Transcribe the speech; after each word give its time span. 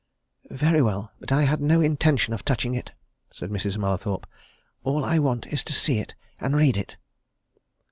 "Very 0.49 0.81
well 0.81 1.11
but 1.19 1.31
I 1.31 1.43
had 1.43 1.61
no 1.61 1.79
intention 1.79 2.33
of 2.33 2.43
touching 2.43 2.73
it," 2.73 2.91
said 3.31 3.51
Mrs. 3.51 3.77
Mallathorpe. 3.77 4.25
"All 4.83 5.05
I 5.05 5.19
want 5.19 5.45
is 5.53 5.63
to 5.65 5.73
see 5.73 5.99
it 5.99 6.15
and 6.39 6.55
read 6.55 6.75
it." 6.75 6.97